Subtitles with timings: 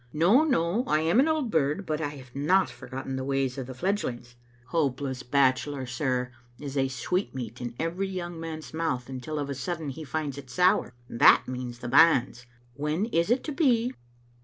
[0.11, 3.59] No, no, I am an old bird, but I have not forgot ten the ways
[3.59, 4.33] of the fledgelings.
[4.69, 9.89] 'Hopeless bachelor,' sir, is a sweetmeat in every young man's mouth until of a sudden
[9.89, 12.47] he finds it sour, and that means the banns.
[12.73, 13.93] When is it to be?"